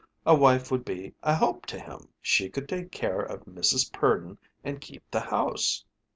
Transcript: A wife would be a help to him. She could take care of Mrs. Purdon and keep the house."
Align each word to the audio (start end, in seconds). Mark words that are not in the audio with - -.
A 0.25 0.33
wife 0.33 0.71
would 0.71 0.83
be 0.83 1.13
a 1.21 1.35
help 1.35 1.67
to 1.67 1.79
him. 1.79 2.09
She 2.23 2.49
could 2.49 2.67
take 2.67 2.91
care 2.91 3.19
of 3.21 3.45
Mrs. 3.45 3.93
Purdon 3.93 4.39
and 4.63 4.81
keep 4.81 5.03
the 5.11 5.19
house." 5.19 5.85